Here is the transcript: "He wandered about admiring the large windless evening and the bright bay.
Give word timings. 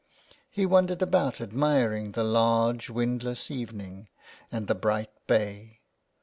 "He 0.49 0.65
wandered 0.65 1.03
about 1.03 1.39
admiring 1.39 2.13
the 2.13 2.23
large 2.23 2.89
windless 2.89 3.51
evening 3.51 4.09
and 4.51 4.65
the 4.65 4.73
bright 4.73 5.11
bay. 5.27 5.81